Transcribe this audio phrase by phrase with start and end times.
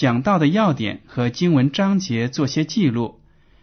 [0.00, 3.20] 讲到的要点和经文章节做些记录，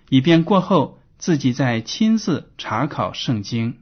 [0.07, 3.79] 以便过后自己再亲自查考圣经。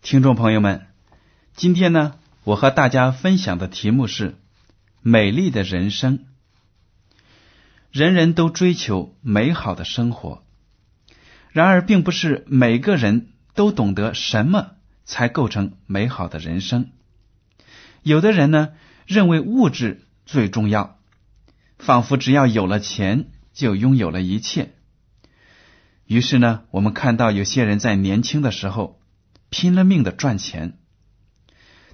[0.00, 0.86] 听众朋友们，
[1.56, 2.12] 今天呢，
[2.44, 4.36] 我和大家分享的题目是
[5.02, 6.26] “美丽的人生”。
[7.92, 10.42] 人人都追求美好的生活，
[11.50, 16.90] 然而，并不是每个人都懂得什么才构成美好的人生。
[18.02, 18.70] 有的人呢，
[19.06, 20.98] 认为物质最重要，
[21.76, 24.72] 仿佛只要有了钱就拥有了一切。
[26.06, 28.98] 于是呢，我们看到有些人在年轻的时候。
[29.54, 30.78] 拼了命的赚钱，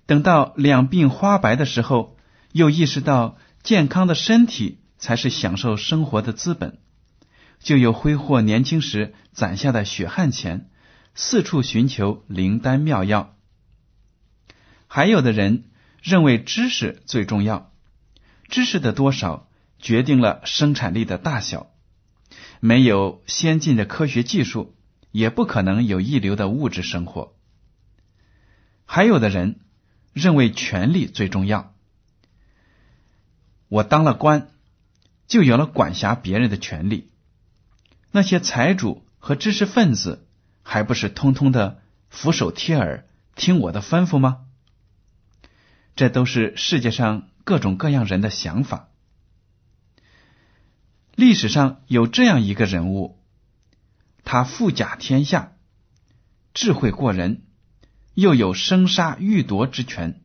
[0.06, 2.16] 等到两鬓花白的时候，
[2.58, 6.80] 又意识到健康的身体才是享受生活的资本，
[7.60, 10.68] 就又挥霍年轻时攒下的血汗钱，
[11.14, 13.36] 四处寻求灵丹妙药。
[14.88, 15.70] 还有的人
[16.02, 17.72] 认为知识最重要，
[18.48, 19.48] 知识的多少
[19.78, 21.70] 决定了生产力的大小，
[22.58, 24.74] 没有先进的科学技术，
[25.12, 27.36] 也不可能有一流的物质生活。
[28.84, 29.60] 还有的人
[30.12, 31.72] 认为权力最重要，
[33.68, 34.50] 我当了官，
[35.26, 37.10] 就有了管辖别人的权利。
[38.10, 40.26] 那些财主和知识分子
[40.62, 44.46] 还不是通通的俯首帖耳，听我的吩咐吗？
[45.94, 48.88] 这都是世界上各种各样人的想法。
[51.14, 53.18] 历史上有这样一个人物，
[54.24, 55.52] 他富甲天下，
[56.54, 57.42] 智慧过人。
[58.14, 60.20] 又有生杀予夺之权，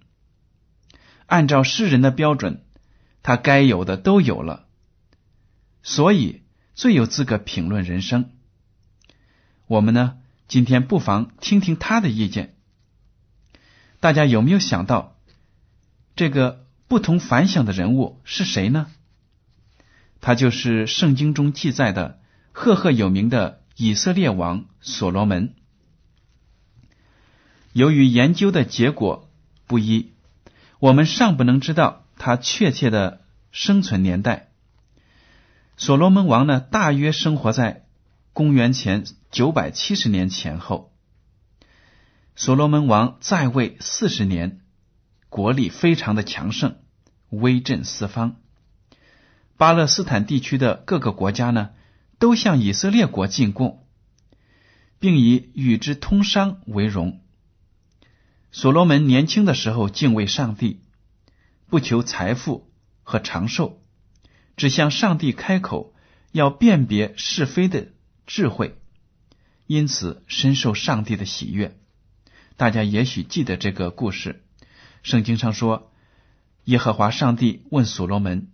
[1.28, 2.66] 按照世人的标准，
[3.24, 4.68] 他该有的都有了，
[5.82, 6.44] 所以
[6.76, 8.30] 最有资格评论人生。
[9.66, 10.18] 我们呢，
[10.48, 12.56] 今天不妨听听他的意见。
[14.02, 15.16] 大家有没有想到，
[16.18, 18.88] 这个不同凡响的人物是谁呢？
[20.20, 22.20] 他就是圣经中记载的
[22.52, 25.56] 赫赫有名的以色列王所罗门。
[27.72, 29.32] 由于研究的结果
[29.66, 30.12] 不一，
[30.80, 34.50] 我们尚不能知道他确切的生存年代。
[35.76, 37.86] 所罗门王呢，大约生活在
[38.32, 40.94] 公元前九百七十年前后。
[42.36, 44.62] 所罗门王在位四十年，
[45.30, 46.76] 国力非常的强盛，
[47.30, 48.38] 威震四方。
[49.58, 51.70] 巴勒斯坦地区的各个国家呢，
[52.20, 53.86] 都向以色列国进贡，
[55.00, 57.22] 并以与之通商为荣。
[58.52, 60.83] 所罗门年轻的时候敬畏上帝，
[61.68, 62.72] 不求财富
[63.04, 63.82] 和长寿，
[64.56, 65.94] 只向上帝开口
[66.32, 67.88] 要辨别是非的
[68.26, 68.78] 智慧，
[69.68, 71.78] 因此深受上帝的喜悦。
[72.56, 74.44] 大家也许记得这个故事，
[75.02, 75.92] 圣经上说，
[76.66, 78.52] 耶和华上帝问所罗门：“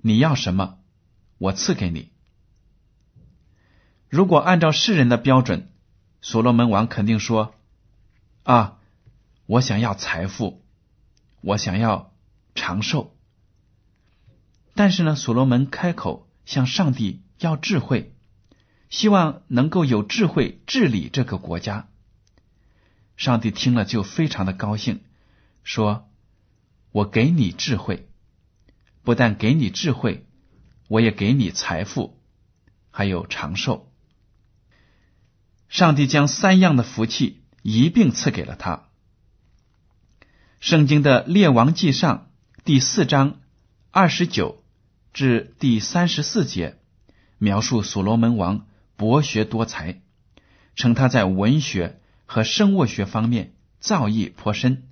[0.00, 0.78] 你要什么？
[1.38, 2.12] 我赐给你。”
[4.08, 5.70] 如果按照世人的标准，
[6.22, 7.54] 所罗门王肯定说
[8.44, 8.78] ：“啊。”
[9.48, 10.64] 我想要财富，
[11.40, 12.12] 我想要
[12.56, 13.14] 长寿，
[14.74, 18.16] 但是呢，所罗门开口向上帝要智慧，
[18.90, 21.88] 希望能够有智慧治理这个国家。
[23.16, 25.04] 上帝听了就非常的高兴，
[25.62, 26.10] 说
[26.90, 28.08] ：“我给你智慧，
[29.02, 30.26] 不但给你智慧，
[30.88, 32.20] 我也给你财富，
[32.90, 33.92] 还有长寿。”
[35.68, 38.84] 上帝将三样的福气一并赐给了他。
[40.60, 42.25] 圣经的列王记上
[42.66, 43.38] 第四章
[43.92, 44.64] 二十九
[45.12, 46.76] 至第三十四节，
[47.38, 48.66] 描述所罗门王
[48.96, 50.00] 博学多才，
[50.74, 54.88] 称他在文学和生物学方面造诣颇深。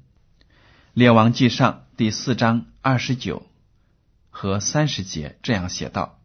[0.92, 3.44] 列王记上第四章二十九
[4.30, 6.20] 和三十节这样写道：“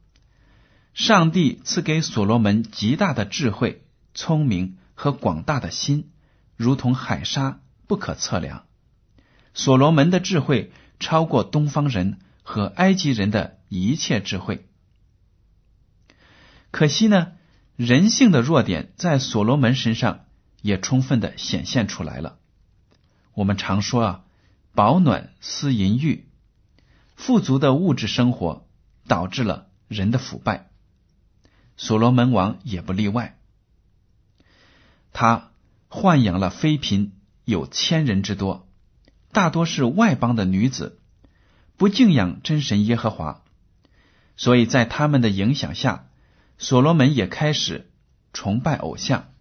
[0.94, 6.12] 上帝赐给所罗门极大的智慧、聪明和广大的心，
[6.56, 8.68] 如同海沙，不可测量。
[9.56, 14.68] 所罗门的智慧超过东方人和埃及人的一切智慧。
[16.72, 17.34] 可惜呢，
[17.76, 20.26] 人性的弱点在所罗门身上
[20.62, 22.38] 也充分的显现出来了。
[23.34, 24.26] 我们常说啊。”
[24.72, 26.30] 保暖思淫欲，
[27.16, 28.68] 富足的物质生活
[29.08, 30.70] 导致了人的腐败。
[31.76, 33.38] 所罗门王也不例外，
[35.12, 35.52] 他
[35.90, 37.12] 豢养了妃嫔
[37.44, 38.69] 有千人之多，
[39.32, 41.00] 大多是外邦的女子，
[41.78, 43.44] 不敬仰真神耶和华，
[44.38, 46.08] 所以在他们的影响下，
[46.58, 47.92] 所罗门也开始
[48.34, 49.32] 崇拜偶像，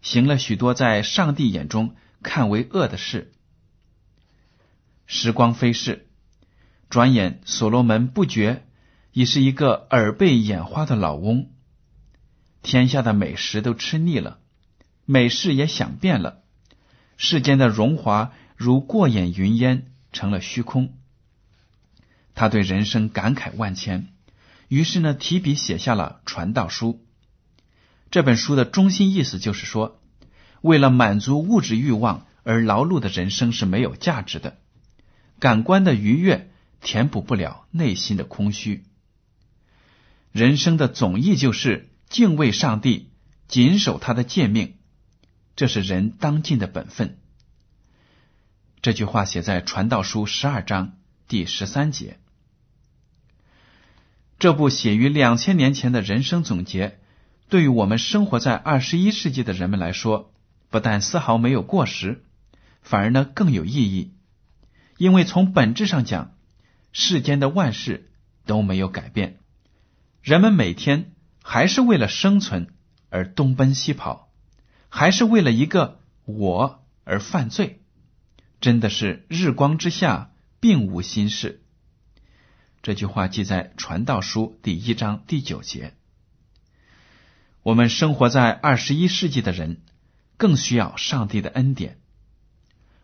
[0.00, 3.32] 行了许多在上帝眼中看为恶的事。
[5.06, 6.08] 时光飞逝，
[6.88, 8.64] 转眼所罗门不觉
[9.12, 11.50] 已是一个耳背眼花的老翁。
[12.62, 14.38] 天下的美食都吃腻了，
[15.04, 16.42] 美事也想遍了，
[17.18, 20.94] 世间的荣华如过眼云烟，成了虚空。
[22.34, 24.08] 他对人生感慨万千，
[24.68, 26.94] 于是呢，提笔写下了《传道书》。
[28.10, 30.00] 这本书的中心意思就是说，
[30.60, 34.56] 为了满足物质欲望而劳碌的人生是没有价值的。
[35.38, 36.50] 感官的愉悦
[36.80, 38.84] 填补不了内心的空虚。
[40.32, 43.10] 人生的总意就是敬畏上帝，
[43.46, 44.74] 谨守他的诫命，
[45.56, 47.18] 这是人当尽的本分。
[48.84, 52.18] 这句话写在《传道书》十二章第十三节。
[54.38, 56.98] 这部写于两千年前的人生总结，
[57.48, 60.34] 对于我们生活在二十一世纪的人们来说，
[60.68, 62.26] 不但丝毫没有过时，
[62.82, 64.12] 反而呢更有意义。
[64.98, 66.34] 因为从本质上讲，
[66.92, 68.10] 世间的万事
[68.44, 69.38] 都没有改变，
[70.20, 72.74] 人们每天还是为了生存
[73.08, 74.28] 而东奔西跑，
[74.90, 77.80] 还是为了一个我而犯罪，
[78.64, 81.62] 真的是日光之下并无新事。
[82.80, 85.92] 这句话记在《传道书》第一章第九节。
[87.62, 89.82] 我们生活在二十一世纪的人，
[90.38, 91.98] 更需要上帝的恩典。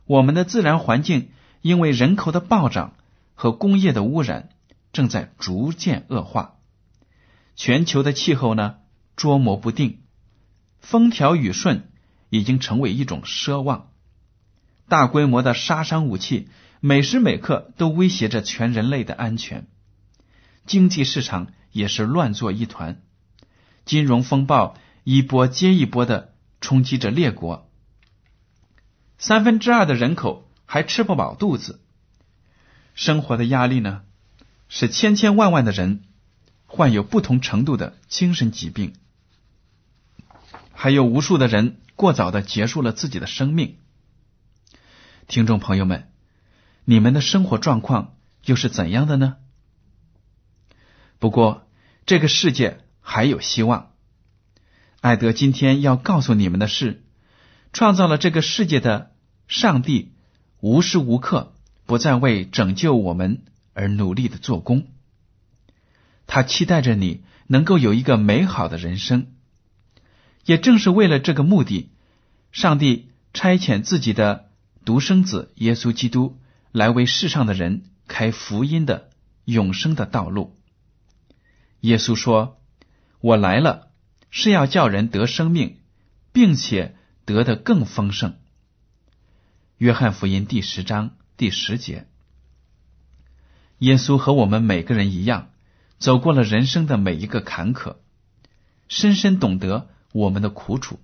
[0.07, 1.29] 我们的自然环境。
[1.61, 2.97] 因为人口的暴涨
[3.35, 4.49] 和工业的污染
[4.95, 6.57] 正在逐渐恶化，
[7.55, 8.79] 全球的气候呢
[9.15, 10.01] 捉摸不定，
[10.79, 11.91] 风调雨顺
[12.31, 13.90] 已经成为一种奢望，
[14.91, 16.51] 大规模的杀伤武器
[16.81, 19.67] 每时每刻都威胁着全人类的安全，
[20.67, 23.01] 经济市场也是乱作一团，
[23.87, 27.71] 金融风暴一波接一波的冲击着列国，
[29.17, 30.47] 三分之二的人口。
[30.73, 31.81] 还吃不饱肚子，
[32.95, 34.03] 生活的压力呢，
[34.69, 36.05] 使千千万万的人
[36.67, 38.93] 患有不同程度的精神疾病，
[40.73, 43.79] 还有无数的人过早的结束了自己的生命。
[45.31, 46.09] 听众朋友们，
[46.85, 49.37] 你们的生活状况又是怎样的呢？
[51.21, 51.69] 不过，
[52.05, 53.93] 这个世界还有希望。
[55.01, 57.05] 艾德今天要告诉你们的是，
[57.73, 59.13] 创造了这个世界的
[59.47, 60.17] 上帝。
[60.59, 61.55] 无时无刻
[61.87, 64.89] 不在为拯救我们而努力的做工，
[66.27, 69.29] 他期待着你能够有一个美好的人生。
[70.45, 71.93] 也正是为了这个目的，
[72.51, 74.50] 上帝差遣自己的
[74.85, 76.39] 独生子耶稣基督
[76.73, 79.11] 来为世上的人开福音的
[79.45, 80.57] 永生的道路。
[81.81, 82.61] 耶稣说
[83.21, 83.91] ：“我来了，
[84.31, 85.79] 是要叫人得生命，
[86.33, 88.39] 并且得的更丰盛。”
[89.79, 92.07] 约翰福音第十章第十节，
[93.79, 95.51] 耶稣和我们每个人一样，
[95.99, 97.97] 走过了人生的每一个坎坷，
[98.89, 101.01] 深深懂得我们的苦楚。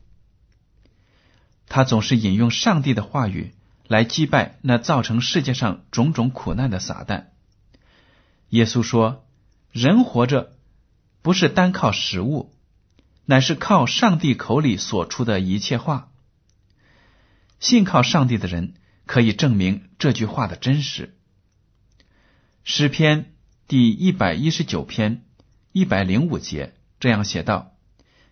[1.69, 3.55] 他总是引用上帝的话语
[3.89, 7.27] 来击败那造成世界上种种苦难的撒旦。
[8.49, 9.27] 耶稣说
[9.73, 10.53] ：“人活着
[11.23, 12.55] 不是单靠食物，
[13.25, 16.11] 乃是靠上帝口里所出的一切话。”
[17.59, 18.75] 信靠上帝的人
[19.07, 21.17] 可以证明这句话的真实。
[22.65, 23.35] 诗篇
[23.67, 25.25] 第一百一十九篇
[25.73, 27.73] 一百零五节这样写道：“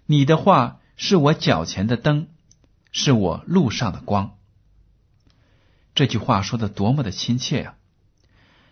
[0.07, 2.29] 你的话是我脚前的灯，
[2.93, 4.37] 是我路上的光。”
[5.95, 7.77] 这句话说的多么的亲切呀！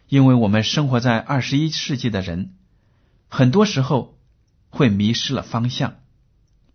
[0.09, 2.57] 因为我们生活在二十一世纪的人，
[3.29, 4.19] 很多时候
[4.71, 6.00] 会迷失了方向，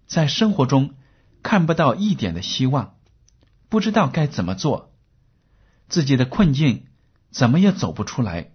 [0.07, 0.95] 在生活中
[1.43, 2.95] 看不到一点的希望，
[3.69, 4.93] 不知道该怎么做，
[5.89, 6.87] 自己的困境
[7.29, 8.51] 怎么也走不出来。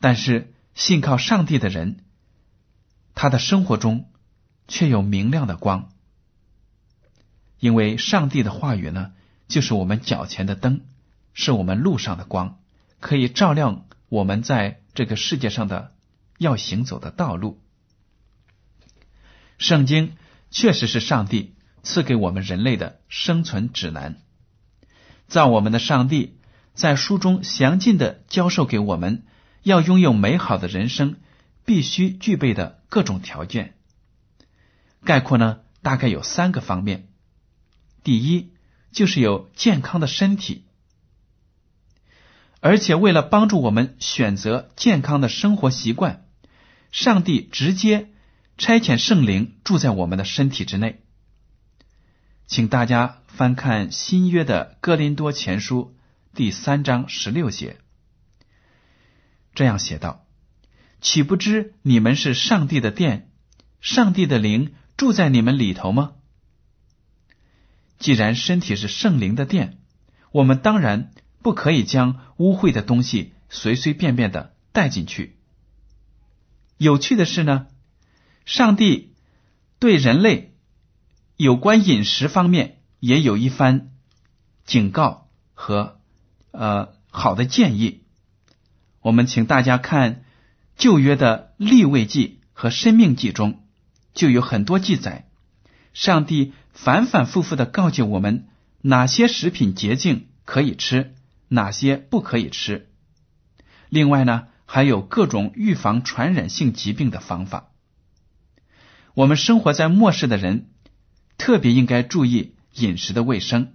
[0.00, 2.04] 但是信靠上帝的人，
[3.14, 4.10] 他的生活中
[4.66, 5.92] 却有明亮的光，
[7.60, 9.12] 因为上帝的话语呢，
[9.54, 10.80] 就是我们脚前的灯，
[11.32, 12.58] 是我们路上的光。
[12.98, 15.94] 可以照亮我们在这个世界上的
[16.38, 17.62] 要行走的道路。
[19.56, 20.16] 圣经
[20.50, 24.20] 确实是上帝赐给我们人类的生存指南。
[25.28, 26.40] 造我们的上帝
[26.74, 29.24] 在书中详尽的教授给我们
[29.62, 31.20] 要拥有美好的人生
[31.64, 33.76] 必须具备的各种条件。
[35.04, 37.06] 概括呢，大概有三个方面。
[38.02, 38.50] 第一，
[38.94, 40.64] 就是有健康的身体。
[42.60, 46.24] 而且，为了帮助我们选择健康的生活习惯，
[46.92, 48.08] 上帝直接
[48.56, 51.02] 差遣圣灵住在我们的身体之内。
[52.46, 55.94] 请大家翻看新约的哥林多前书
[56.34, 57.78] 第三章十六节，
[59.54, 60.24] 这样写道
[61.02, 63.30] ：“岂不知你们是上帝的殿，
[63.80, 66.12] 上帝的灵住在你们里头吗？
[68.04, 69.78] 既然身体是圣灵的殿，
[70.30, 71.10] 我们当然。”
[71.44, 75.36] 不可以将污秽的东西随随便便的带进去。
[76.78, 77.66] 有趣的是呢，
[78.46, 79.12] 上帝
[79.78, 80.54] 对人类
[81.36, 83.92] 有关饮食方面也有一番
[84.64, 86.00] 警告和
[86.50, 88.04] 呃好的建议。
[89.02, 90.24] 我们请大家看
[90.78, 93.66] 旧约的立位记和生命记中，
[94.14, 95.28] 就有很多记载，
[95.94, 98.48] 上帝反反复复的告诫我们
[98.82, 101.14] 哪些食品洁净可以吃。
[101.48, 102.88] 哪些不可以吃？
[103.88, 107.70] 另外呢，还有各种预防传染性疾病的方法。
[109.12, 110.70] 我们生活在末世的人，
[111.38, 113.74] 特别应该注意饮食的卫生，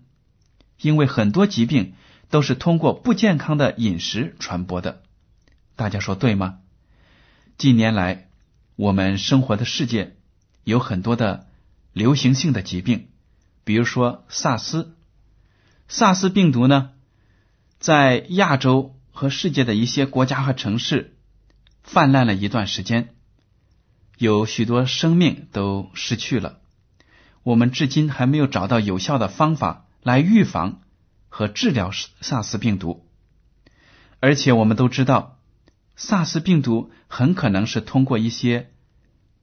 [0.81, 1.93] 因为很多疾病
[2.29, 5.03] 都是通过不健康的饮食传播的。
[5.77, 6.57] 大家说对吗？
[7.57, 8.29] 近年来，
[8.75, 10.17] 我们生活的世界
[10.65, 11.47] 有很多的
[11.93, 13.09] 流行性的疾病，
[13.63, 14.95] 比如说萨斯。
[15.87, 16.91] 萨斯病毒呢？
[17.79, 21.17] 在亚洲和世界的一些国家和城市
[21.81, 23.15] 泛滥了一段时间，
[24.17, 26.59] 有许多生命都失去了。
[27.43, 30.81] 我们至今还没有找到有效的方法来预防
[31.29, 31.91] 和治疗
[32.21, 33.07] 萨斯病毒，
[34.19, 35.39] 而且我们都知道，
[35.95, 38.71] 萨斯病毒很可能是通过一些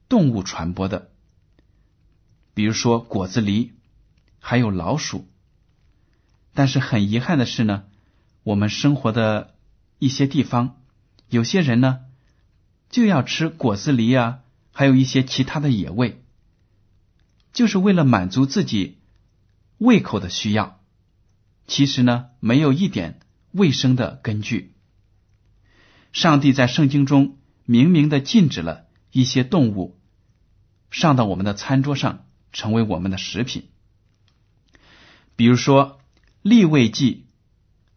[0.07, 1.09] 动物传播的，
[2.57, 3.73] 比如说果子狸，
[4.39, 5.27] 还有老鼠。
[6.55, 7.83] 但是很遗憾的是呢。
[8.41, 9.53] 我们生活的
[9.99, 10.81] 一些地方，
[11.29, 11.99] 有些人呢
[12.89, 14.39] 就要吃果子狸啊，
[14.71, 16.23] 还有一些其他的野味，
[17.53, 18.97] 就是为了满足自己
[19.77, 20.79] 胃口的需要。
[21.67, 23.19] 其实呢，没有一点
[23.51, 24.73] 卫生的根据。
[26.11, 29.99] 上帝在圣经中明明的禁止了一些动物
[30.89, 33.69] 上到我们的餐桌上，成为我们的食品。
[35.35, 35.99] 比如说
[36.41, 37.25] 立位记。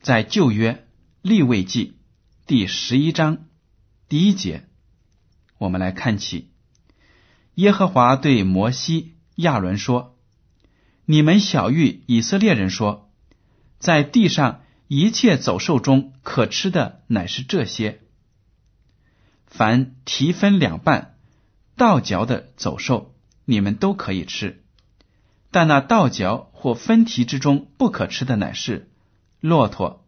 [0.03, 0.89] 在旧约
[1.21, 1.99] 立位记
[2.47, 3.49] 第十一章
[4.09, 4.67] 第一节，
[5.59, 6.53] 我们来看起
[7.57, 10.17] 耶和华对摩西、亚伦说
[11.05, 13.11] ：“你们小谕以色列人说，
[13.79, 18.01] 在地上一切走兽中可吃的乃是这些：
[19.45, 21.19] 凡蹄分两半、
[21.77, 24.57] 倒嚼的走兽，你们都可以吃；
[25.51, 28.91] 但那倒嚼或分蹄之中不可吃的乃是。”
[29.41, 30.07] 骆驼，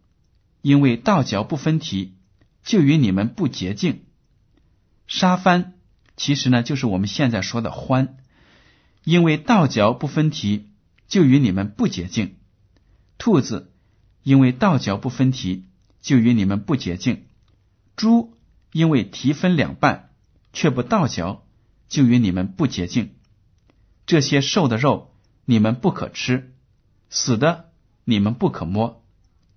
[0.61, 2.15] 因为倒嚼不分蹄，
[2.63, 4.05] 就与你们不洁净。
[5.07, 5.73] 沙帆
[6.17, 8.11] 其实呢，就是我们现在说的獾，
[9.05, 10.71] 因为倒嚼不分蹄，
[11.09, 12.37] 就与你们不洁净。
[13.17, 13.73] 兔子，
[14.23, 15.65] 因为倒嚼不分蹄，
[16.03, 17.25] 就与你们不洁净。
[17.97, 18.37] 猪，
[18.73, 20.11] 因为蹄分两半，
[20.53, 21.47] 却不倒嚼，
[21.89, 23.15] 就与你们不洁净。
[24.07, 26.51] 这些瘦的肉，你们不可吃；
[27.11, 27.71] 死的，
[28.05, 29.05] 你们不可摸。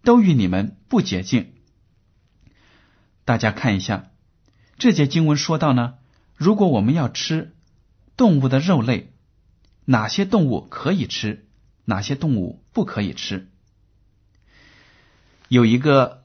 [0.04, 1.54] 都与你们不洁净。
[3.26, 4.12] 大家看一下
[4.78, 5.96] 这节经文说到呢，
[6.36, 7.56] 如果我们要吃
[8.16, 9.14] 动物的肉类，
[9.86, 11.48] 哪些动物可以吃，
[11.86, 13.50] 哪些动物不可以吃？
[15.48, 16.24] 有一个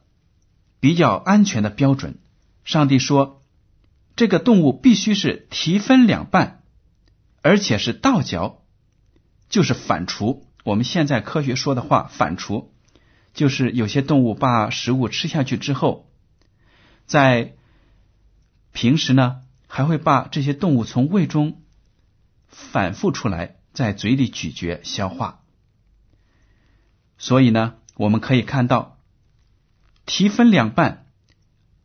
[0.79, 2.19] 比较安全的标准。
[2.65, 3.43] 上帝说，
[4.15, 6.60] 这个动物必须是蹄分两半，
[7.43, 8.63] 而且是倒嚼，
[9.49, 10.43] 就是反刍。
[10.65, 12.67] 我们现在科学说的话，反刍。
[13.33, 16.11] 就是有些动物把食物吃下去之后，
[17.07, 17.55] 在
[18.73, 21.63] 平时呢，还会把这些动物从胃中
[22.49, 25.45] 反复出来，在嘴里咀嚼消化。
[27.19, 28.99] 所以呢，我们可以看到，
[30.07, 31.07] 蹄分两半，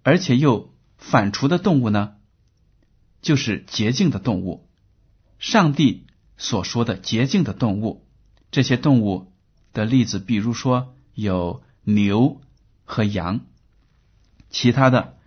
[0.02, 2.16] 而且又反刍的动物呢，
[3.22, 4.68] 就是洁净的动物。
[5.40, 6.06] 上帝
[6.38, 8.06] 所说的洁净的动物，
[8.52, 9.32] 这些动物
[9.74, 12.42] 的例子，比如说有牛
[12.84, 13.42] 和羊，
[14.50, 15.18] 其他的。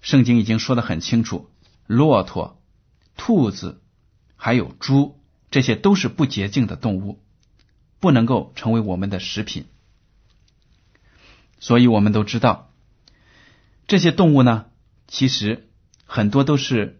[0.00, 1.50] 圣经已经说的很清楚，
[1.86, 2.62] 骆驼、
[3.16, 3.82] 兔子，
[4.36, 5.20] 还有猪，
[5.50, 7.20] 这些都是不洁净的动物，
[7.98, 9.66] 不能够成为我们的食品。
[11.58, 12.70] 所以我们都知道，
[13.88, 14.66] 这些动物呢，
[15.08, 15.68] 其实
[16.04, 16.97] 很多都是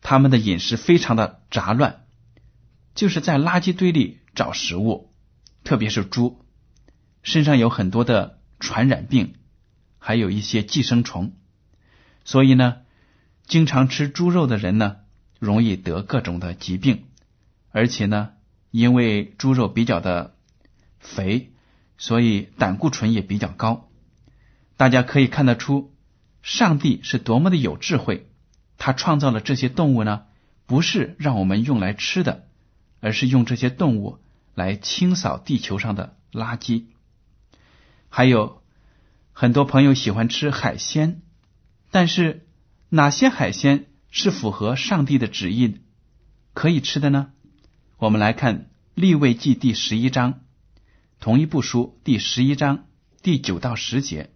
[0.00, 2.04] 他们的饮食非常的杂乱，
[2.94, 5.12] 就是在垃圾堆里找食物，
[5.64, 6.44] 特别是猪，
[7.22, 9.34] 身上有很多的传染病，
[9.98, 11.32] 还有一些寄生虫。
[12.24, 12.78] 所以呢，
[13.46, 14.98] 经常吃猪肉的人呢，
[15.38, 17.04] 容易得各种的疾病，
[17.70, 18.30] 而且呢，
[18.70, 20.36] 因为猪肉比较的
[20.98, 21.52] 肥，
[21.98, 23.88] 所以胆固醇也比较高。
[24.76, 25.94] 大家可以看得出，
[26.42, 28.29] 上帝是多么的有智慧，
[28.80, 30.24] 他创造了这些动物呢，
[30.66, 32.48] 不是让我们用来吃的，
[33.00, 34.18] 而是用这些动物
[34.54, 36.86] 来清扫地球上的垃圾。
[38.08, 38.62] 还有
[39.32, 41.20] 很多朋友喜欢吃海鲜。
[41.92, 42.46] 但是
[42.88, 45.80] 哪些海鲜是符合上帝的旨意
[46.54, 47.32] 可以吃的呢？
[47.98, 48.58] 我们来看
[48.94, 50.40] 《立位记》第十一章，
[51.18, 52.86] 同一部书第十一章
[53.22, 54.30] 第九到十节：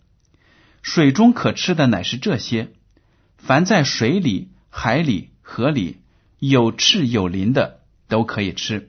[0.83, 2.74] 水中可吃的乃是这些，
[3.47, 5.99] 凡在水里、海里、河里
[6.39, 8.89] 有翅有鳞的都可以吃；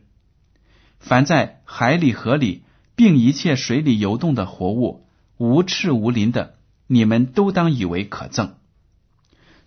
[0.97, 2.63] 凡在海里、河里，
[2.95, 6.55] 并一切水里游动的活物，无翅无鳞的。
[6.87, 8.51] 你们都当以为可憎，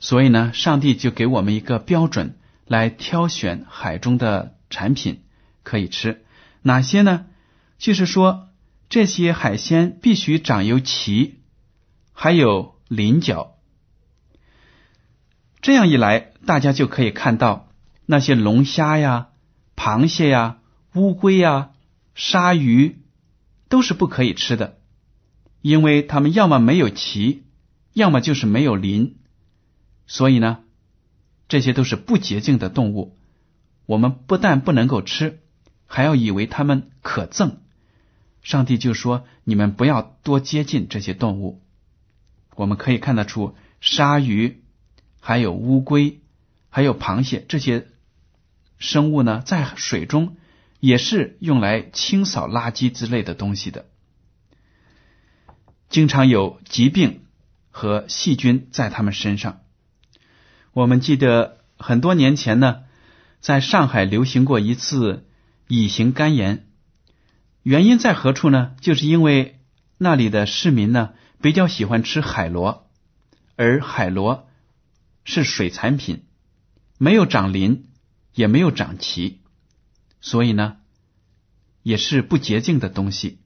[0.01, 5.23] 所以呢，上帝就给我们一个标准来挑选海中的产品
[5.65, 6.25] 可以吃
[6.63, 7.27] 哪些呢？
[7.77, 8.49] 就是说
[8.89, 11.35] 这些海鲜必须长有鳍，
[12.15, 13.58] 还有鳞角。
[15.61, 17.69] 这样一来，大家就可以看到
[18.07, 19.29] 那些龙虾呀、
[19.77, 20.59] 螃蟹呀、
[20.95, 21.71] 乌龟呀、
[22.15, 22.99] 鲨鱼
[23.69, 24.79] 都是不可以吃的。
[25.61, 27.43] 因为它们要么没有鳍，
[27.93, 29.17] 要么就是没有鳞，
[30.07, 30.61] 所以呢，
[31.49, 33.17] 这些都是不洁净的动物。
[33.85, 35.41] 我们不但不能够吃，
[35.87, 37.57] 还要以为它们可憎。
[38.41, 41.61] 上帝就说：“你们不要多接近这些动物。”
[42.55, 44.63] 我们可以看得出，鲨鱼、
[45.21, 46.21] 还有乌龟、
[46.71, 47.87] 还有螃蟹这些
[48.79, 50.37] 生物呢，在水中
[50.81, 53.87] 也是用来清扫垃圾之类的东西的。
[55.89, 57.23] 经常有疾病
[57.71, 59.61] 和细菌在他们身上。
[60.73, 62.85] 我们记得很多年前呢，
[63.41, 65.27] 在上海流行过一次
[65.67, 66.67] 乙型肝炎，
[67.63, 68.77] 原因在何处呢？
[68.81, 69.61] 就是因为
[69.97, 72.89] 那里的市民呢比较喜欢吃海螺，
[73.57, 74.48] 而海螺
[75.29, 76.25] 是水产品，
[76.97, 77.89] 没有长鳞，
[78.35, 79.39] 也没有长鳍，
[80.21, 80.77] 所以呢
[81.83, 83.39] 也是不洁净的东西。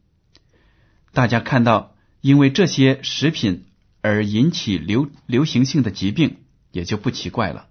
[1.12, 1.90] 大家看到。
[2.24, 3.66] 因为这些食品
[4.00, 6.36] 而引起流流行性的疾病，
[6.70, 7.66] 也就不奇怪了。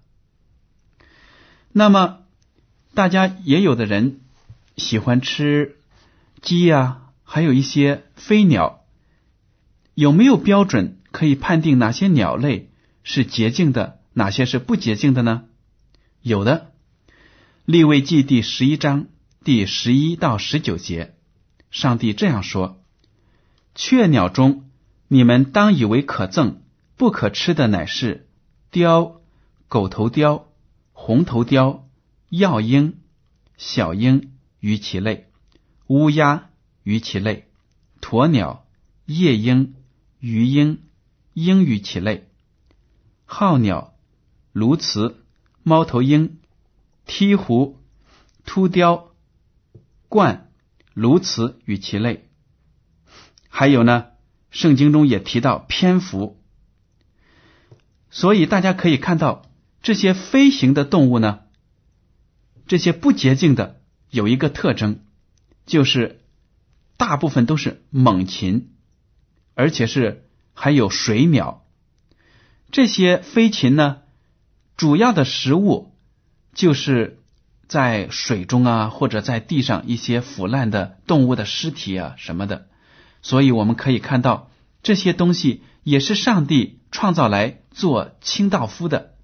[1.72, 2.18] 那么，
[2.92, 4.20] 大家也有的人
[4.76, 5.78] 喜欢吃
[6.42, 8.84] 鸡呀，还有一些飞鸟，
[9.94, 12.70] 有没有标准可以判定哪些鸟类
[13.04, 15.44] 是洁净的，哪些是不洁净的呢？
[16.20, 16.72] 有的，
[17.64, 19.06] 《立位记》第十一章
[19.42, 21.14] 第十一到十九节，
[21.70, 22.82] 上帝这样说。
[23.74, 24.68] 雀鸟中，
[25.08, 26.56] 你们当以为可憎、
[26.96, 28.28] 不可吃的乃是
[28.70, 29.22] 雕、
[29.68, 30.48] 狗头雕、
[30.92, 31.88] 红头雕、
[32.28, 32.98] 药鹰、
[33.56, 35.24] 小鹰鱼其类；
[35.86, 36.50] 乌鸦
[36.82, 37.44] 鱼其类；
[38.02, 38.66] 鸵鸟、
[39.06, 39.74] 夜鹰、
[40.20, 40.82] 鱼鹰、
[41.32, 42.24] 鹰鱼其类；
[43.24, 43.91] 号鸟、
[44.52, 45.14] 鸬鹚、
[45.62, 46.38] 猫头鹰、
[47.06, 47.76] 鹈鹕、
[48.44, 49.14] 秃雕、
[50.08, 50.40] 鹳、
[50.94, 52.28] 鸬鹚与其类。
[53.48, 54.06] 还有呢，
[54.50, 56.40] 圣经中也提到蝙蝠，
[58.10, 59.50] 所以大家可以看到
[59.82, 61.40] 这些飞行的动物呢，
[62.66, 65.04] 这些不洁净的有一个特征，
[65.66, 66.20] 就是
[66.96, 68.72] 大部分都是猛禽，
[69.54, 71.66] 而且是还有水鸟。
[72.70, 74.01] 这些飞禽呢，
[74.76, 75.94] 主要的食物
[76.54, 77.20] 就是
[77.68, 82.68] 在水中啊，或者在地上一些腐烂的动物的尸体啊什么的。
[83.22, 84.50] 所以我们可以看到，
[84.82, 89.14] 这些东西也是上帝创造来做清道夫的，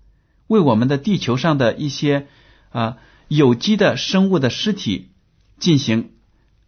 [0.46, 2.28] 为我们的地球上的一些
[2.70, 5.11] 啊有机的生物的尸体
[5.58, 6.12] 进行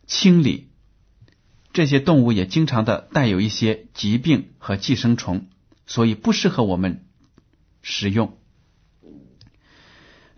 [0.06, 0.68] 清理。
[1.72, 5.46] 这些动物也经常的带有一些疾病和寄生虫，
[5.86, 7.06] 所以不适合我们
[7.80, 8.36] 食用。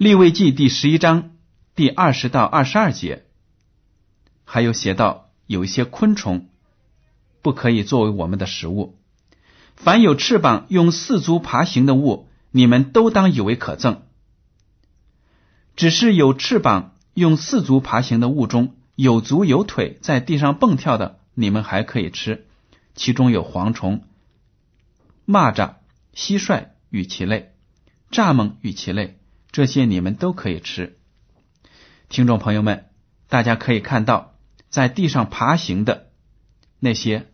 [0.02, 1.30] 立位记第十一章
[1.76, 3.24] 第二十到二十二节，
[4.44, 6.48] 还有写到有一些昆虫
[7.40, 8.98] 不可以作为我们的食物。
[9.76, 13.98] 凡有翅膀用四足爬行的物，你们都当以为可憎。
[15.76, 21.20] 只是有翅膀用四足爬行的物中有足有腿在地上蹦跳的。
[21.34, 22.48] 你们还可以吃，
[22.96, 24.02] 其中有蝗虫、
[25.28, 25.74] 蚂蚱、
[26.12, 27.54] 蟋蟀与其类、
[28.10, 29.20] 蚱蜢与其类，
[29.52, 30.98] 这些你们都可以吃。
[32.08, 32.86] 听众朋友们，
[33.28, 34.34] 大家可以看到，
[34.70, 36.08] 在地上爬行的
[36.80, 37.26] 那些，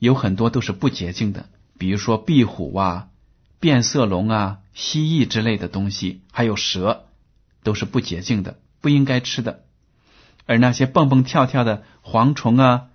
[0.00, 1.48] 有很多都是不洁净的，
[1.78, 3.10] 比如说壁虎啊、
[3.60, 7.06] 变色龙啊、蜥蜴之类的东西，还有蛇，
[7.62, 9.64] 都是不洁净的，不应该吃的。
[10.44, 12.88] 而那些蹦蹦跳跳的蝗虫啊，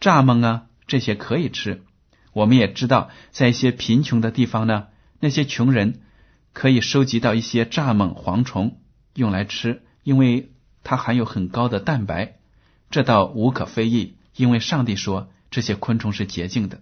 [0.00, 1.82] 蚱蜢啊，这些可以吃。
[2.32, 4.86] 我们也知道，在一些贫穷的地方呢，
[5.18, 6.02] 那些穷人
[6.52, 8.80] 可以收集到一些蚱蜢、蝗虫
[9.14, 12.36] 用来吃，因为它含有很高的蛋白，
[12.90, 14.16] 这倒无可非议。
[14.36, 16.80] 因为上帝说这些昆虫是洁净的，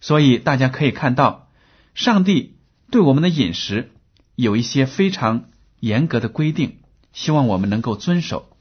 [0.00, 1.48] 所以大家可以看到，
[1.94, 2.58] 上帝
[2.90, 3.90] 对我们的饮食
[4.36, 5.46] 有一些非常
[5.80, 6.78] 严格的规定，
[7.12, 8.56] 希望我们能够遵守，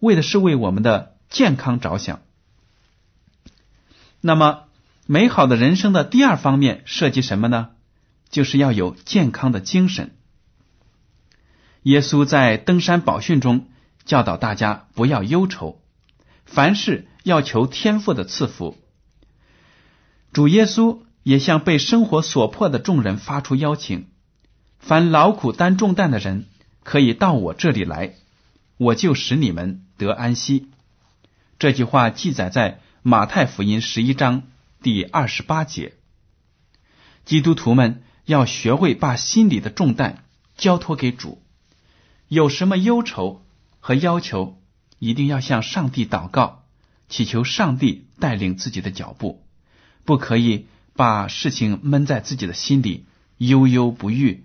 [0.00, 2.20] 为的是为我们的健康着想。
[4.20, 4.64] 那么，
[5.06, 7.70] 美好的人生的第二方面涉及什么呢？
[8.30, 10.16] 就是要有健康的精神。
[11.82, 13.68] 耶稣在登山宝训中
[14.04, 15.80] 教导大家不要忧愁，
[16.44, 18.76] 凡事要求天赋的赐福。
[20.32, 24.08] 主耶稣也向被生活所迫的众人发出邀请：
[24.78, 26.46] 凡劳苦担重担的人，
[26.82, 28.14] 可以到我这里来，
[28.76, 30.68] 我就使你们得安息。
[31.58, 32.80] 这句话记载在。
[33.02, 34.42] 马太福音十一章
[34.82, 35.94] 第二十八节，
[37.24, 40.22] 基督徒们要学会把心里的重担
[40.54, 41.42] 交托给主，
[42.28, 43.42] 有什么忧愁
[43.80, 44.60] 和要求，
[44.98, 46.66] 一定要向上帝祷告，
[47.08, 49.46] 祈求上帝带领自己的脚步，
[50.04, 53.06] 不可以把事情闷在自己的心里，
[53.38, 54.44] 悠悠不愈。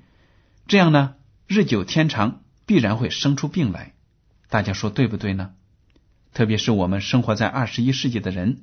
[0.65, 1.15] 这样呢，
[1.45, 3.91] 日久天长，必然会生出病来。
[4.47, 5.51] 大家说对不对呢？
[6.33, 8.61] 特别是我们生活在二十一世纪的人，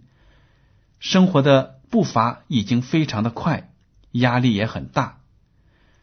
[0.98, 3.69] 生活的步伐已经非常的快，
[4.12, 5.20] 压力也很大。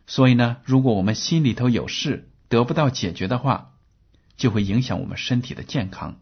[0.06, 3.74] 所以呢，如果我们心里头有事得不到解决的话，
[4.38, 6.20] 就会影响我们身体的健康。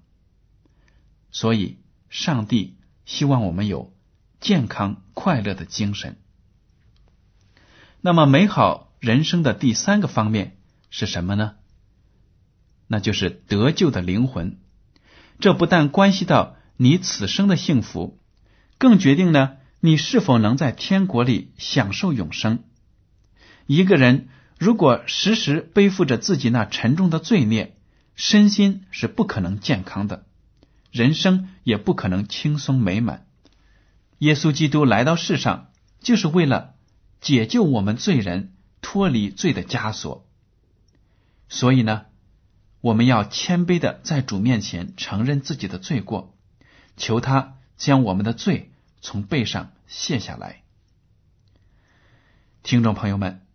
[1.32, 1.78] 所以，
[2.10, 3.94] 上帝希望我们有
[4.40, 6.18] 健康快乐的精神。
[8.02, 10.58] 那么，美好人生的第三个方面
[10.90, 11.56] 是什么呢？
[12.88, 14.60] 那就是得救的灵魂。
[15.40, 18.20] 这不但关系到你此生的幸福，
[18.78, 22.64] 更决定呢你是否能在天国里享受永生。
[23.66, 27.78] 一个人如果时时背负着自己那沉重的罪孽，
[28.16, 30.26] 身心是不可能健康的，
[30.92, 33.26] 人生也不可能轻松美满。
[34.20, 36.76] 耶稣基督来到世上，就是为了
[37.22, 40.28] 解救我们罪人脱离罪的枷锁。
[41.50, 42.06] 所以呢。
[42.82, 46.38] 我们要谦卑的在主面前承认自己的罪过，
[46.98, 48.74] 求他将我们的罪
[49.06, 50.64] 从背上卸下来。
[52.64, 53.46] 听众朋友们，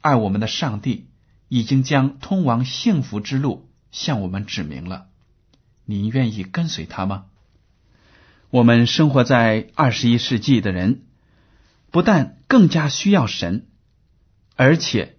[0.00, 1.08] 爱我们的上帝
[1.48, 5.08] 已经将通往幸福之路向我们指明了，
[5.84, 7.24] 您愿意跟随他吗？
[8.50, 11.02] 我们生活在二十一世纪的人，
[11.90, 13.66] 不但更加需要神，
[14.54, 15.18] 而且。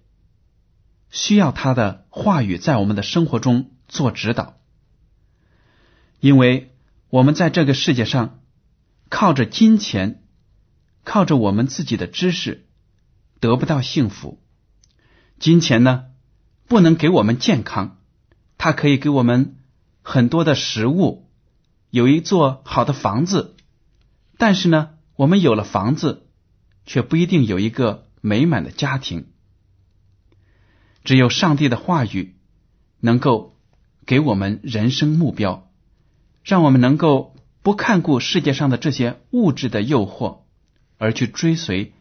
[1.10, 4.58] 需要他的话语在我们的生活中做指导，
[6.18, 6.74] 因为
[7.10, 8.40] 我们在这个世界上
[9.08, 10.22] 靠着金钱，
[11.04, 12.66] 靠着我们自己的知识
[13.40, 14.42] 得不到幸福。
[15.38, 16.06] 金钱呢，
[16.66, 17.98] 不能给我们健康，
[18.58, 19.56] 它可以给我们
[20.02, 21.28] 很多的食物，
[21.90, 23.54] 有一座好的房子，
[24.38, 26.26] 但是呢，我们有了房子，
[26.84, 29.28] 却不一定有一个美满的家庭。
[31.04, 32.34] 只有上帝的话语
[32.98, 33.56] 能够
[34.06, 35.70] 给我们人生目标，
[36.42, 37.35] 让我们能够
[37.66, 40.42] 不看顾世界上的这些物质的诱惑，
[40.98, 41.92] 而去追随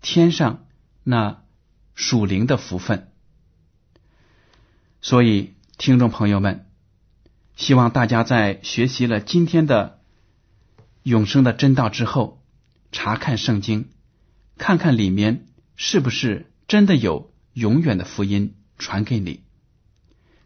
[0.00, 0.64] 天上
[1.04, 1.44] 那
[1.94, 3.08] 属灵的福分。
[5.00, 6.66] 所以，听众朋友们，
[7.54, 10.00] 希望大家在学习了今天的
[11.04, 12.42] 永生的真道之后，
[12.90, 13.90] 查看圣经，
[14.58, 19.44] 看看里面是不是真的有永远的福音传给你，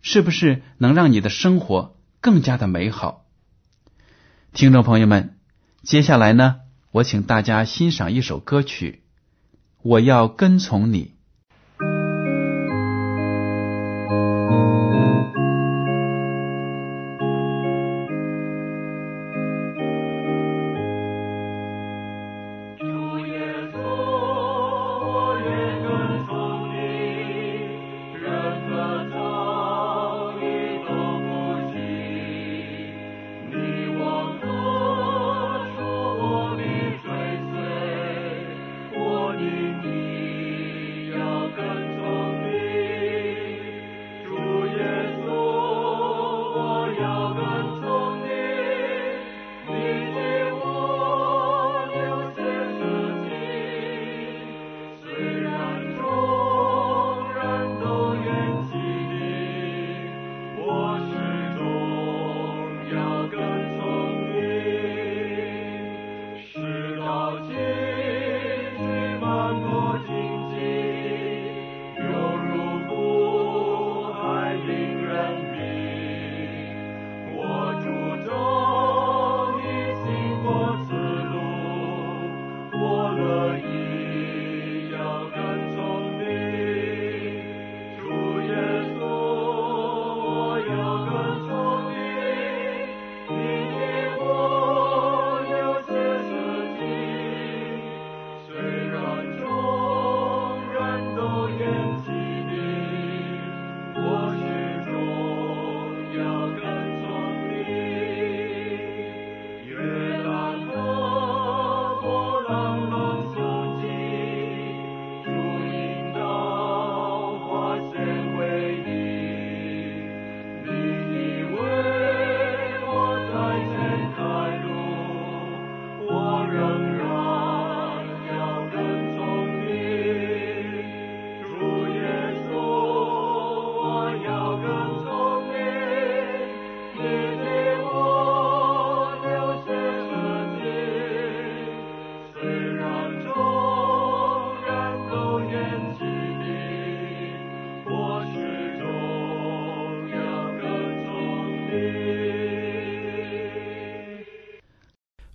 [0.03, 3.26] 是不是能让你的生活更加的美好。
[4.57, 5.37] 听众朋友们，
[5.83, 9.03] 接下来呢，我请大家欣赏一首歌曲，
[9.83, 11.05] 《我要跟从你》。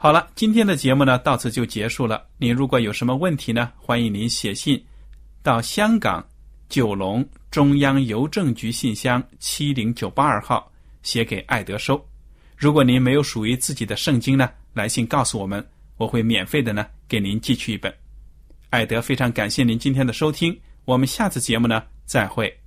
[0.03, 2.25] 好了，今天的节目呢到此就结束了。
[2.39, 4.83] 您如果有什么问题呢，欢迎您写信
[5.43, 6.27] 到香港
[6.69, 10.71] 九龙中央邮政局信箱七零九八二号，
[11.03, 12.03] 写给爱德收。
[12.57, 15.63] 如果您没有属于自己的圣经呢，来信告诉我们，
[15.97, 17.93] 我会免费的呢给您寄去一本。
[18.71, 22.60] 艾德非常感谢您今天的收听，我们下次节目呢再会。